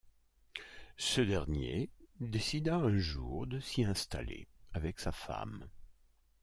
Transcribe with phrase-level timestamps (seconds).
[0.97, 1.91] Ce dernier
[2.21, 5.69] décida un jour de s'y installer avec sa femme.